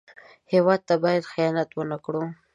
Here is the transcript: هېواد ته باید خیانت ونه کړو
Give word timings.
هېواد 0.51 0.79
ته 0.87 0.95
باید 1.03 1.29
خیانت 1.31 1.69
ونه 1.73 1.97
کړو 2.05 2.23